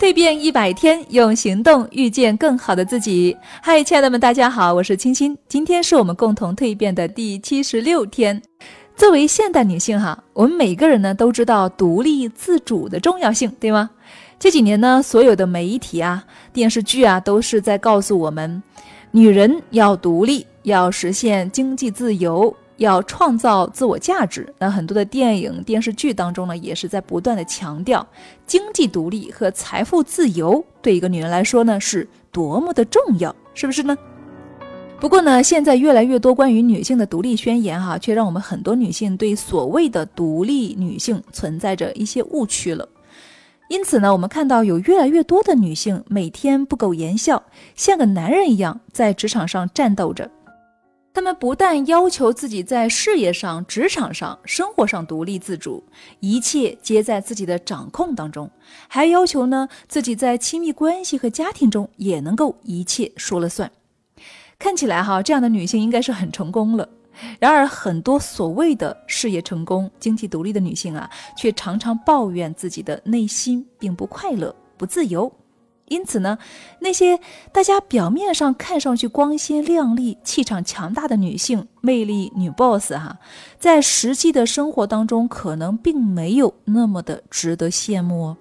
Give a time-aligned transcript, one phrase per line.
[0.00, 3.36] 蜕变一百天，用行动遇见更好的自己。
[3.60, 5.36] 嗨，亲爱的们，大家好，我是青青。
[5.46, 8.40] 今天是我们共同蜕变的第七十六天。
[8.96, 13.90] 作为现代女性，哈，我们每个人呢都知道独立自主的重要性，对吗？
[14.38, 18.62] 这几年呢，所有的媒体啊、电视剧啊，都是在告诉我们，
[19.10, 22.56] 女人要独立，要实现经济自由。
[22.80, 28.06] 要创造自我价值，那很多的电影、电视剧当中呢，也是在不断的强调
[28.46, 33.94] 经济独立和财富自由对一个女人来说呢，是多么的重要，是不是呢？
[34.98, 42.88] 不过呢，现在越来越多关于女性的独立宣言哈，却让我们很多女性对所谓的独立女性存在着一些误区了。
[43.68, 47.42] 因此呢，我们看到有越来越多的女性每天不苟言笑，
[47.76, 50.30] 像个男人一样在职场上战斗着。
[51.12, 55.82] 他们不但要求自己在事业上、职场上、生活上独立自主，
[56.20, 58.48] 一切皆在自己的掌控当中，
[58.86, 63.70] 还要求呢自己在亲密关系和家庭中也能够一切说了算。
[64.58, 66.88] 看起来哈，这样的女性应该是很成功了。
[67.38, 75.30] 然而，很多所谓的事业成功、经济独立的女性啊，却常常抱怨自己的内心并不快乐、不自由。
[75.90, 76.38] 因此呢，
[76.78, 77.18] 那些
[77.50, 83.18] 大家表面上看上去光鲜亮丽、气场强大的女性、魅力女 boss 哈，
[83.58, 88.36] 在实际的生活当中，可能并没有那么的值得羡慕哦。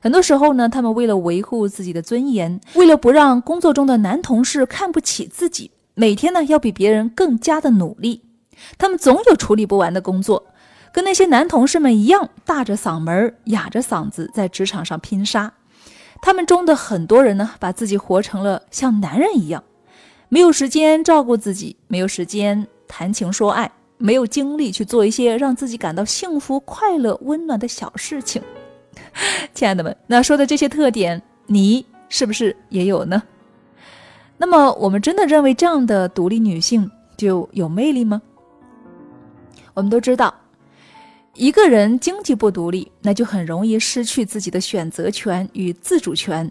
[0.00, 8.22] 很多时候呢，她们为了维护自己的尊严，为了不让工作中的男同事看不起自己，每天呢要比别人更加的努力。
[8.78, 10.44] 她们总有处理不完的工作，
[10.92, 15.52] 跟那些男同事们一样，大着嗓门、哑着嗓子在职场上拼杀。
[16.22, 19.62] 他们中的很多人呢，把自己活成了像男人一样，
[20.28, 28.40] 没有时间照顾自己，没有时间谈情说爱，没有精力去做一些让自己感到幸福、快乐、温暖的小事情。
[29.52, 33.20] 亲爱的们，那说的这些特点，你是不是也有呢？
[34.38, 38.22] 那么，我们真的认为这样的独立女性就有魅力吗？
[39.74, 40.32] 我们都知道。
[41.34, 46.46] 一个人经济不独立，那就很容易失去自己的选择权与自主权；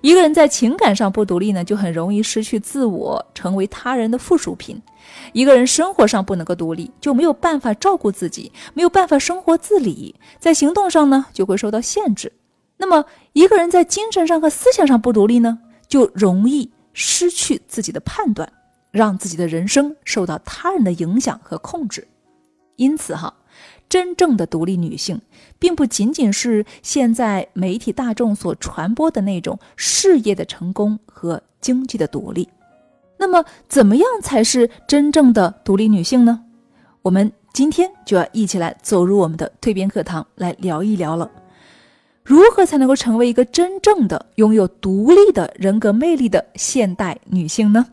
[0.00, 4.76] 一个人在情感上不独立呢，就很容易失去自我，成为他人的附属品；
[5.32, 12.32] 一个人生活上不能够独立，就没有办法照顾自己，没有办法生活自理，在行动上呢就会受到限制。
[12.76, 15.56] 那么，一个人在精神上和思想上不独立呢，
[15.86, 18.52] 就容易失去自己的判断，
[18.90, 22.08] 让自己的人生受到他人的影响和控制。
[22.76, 23.34] 因此，哈。
[23.86, 25.20] 真正的独立女性，
[25.58, 32.48] 并不仅仅是现在媒体大众所传播的那种事业的成功和经济的独立。
[33.18, 36.42] 那么，怎么样才是真正的独立女性呢？
[37.02, 41.30] 我们今天就要一起来走入我们的蜕变课堂，来聊一聊了。
[42.24, 47.86] 如何才能够成为一个真正的拥有独立的人格魅力的现代女性呢？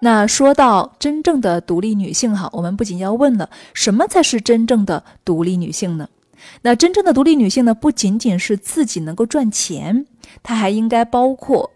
[0.00, 6.08] 那说到真正的独立女性哈，我们不仅要问了，什么才是真正的独立女性呢？
[6.62, 10.06] 那真正的独立女性呢，不仅仅是自己能够赚钱，
[10.42, 11.70] 她还应该包括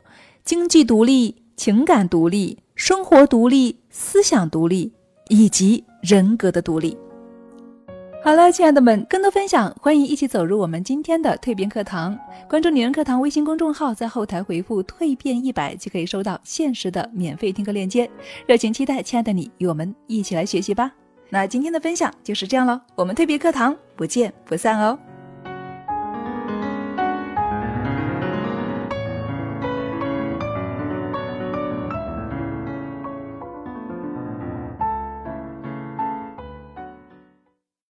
[0.44, 4.92] 经济独立、情感独立、生活独立、思想独立
[5.28, 6.96] 以及人格的独立。
[8.24, 12.16] 好了，亲爱的们，更多分享，欢迎一起走入我们今天的蜕变课堂。
[12.48, 18.08] 关注“女人课堂”微信公众号，在后台回复“蜕变一百”，就可以收到限时的免费听课链接。
[18.46, 20.92] 热情期待，亲爱的你与我们一起来学习吧。
[21.30, 24.96] 那今天的分享就是这样喽，我们蜕变课堂不见不散哦。